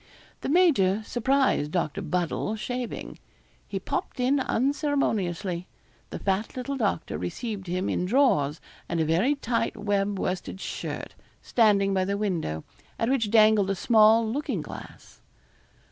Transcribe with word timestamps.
The 0.39 0.49
major 0.49 1.03
surprised 1.05 1.69
Doctor 1.69 2.01
Buddle 2.01 2.55
shaving. 2.55 3.19
He 3.67 3.79
popped 3.79 4.19
in 4.19 4.39
unceremoniously. 4.39 5.67
The 6.09 6.17
fat 6.17 6.57
little 6.57 6.75
doctor 6.75 7.19
received 7.19 7.67
him 7.67 7.87
in 7.87 8.05
drawers 8.05 8.59
and 8.89 8.99
a 8.99 9.05
very 9.05 9.35
tight 9.35 9.77
web 9.77 10.17
worsted 10.17 10.59
shirt, 10.59 11.13
standing 11.43 11.93
by 11.93 12.05
the 12.05 12.17
window, 12.17 12.63
at 12.97 13.09
which 13.11 13.29
dangled 13.29 13.69
a 13.69 13.75
small 13.75 14.27
looking 14.27 14.63
glass. 14.63 15.21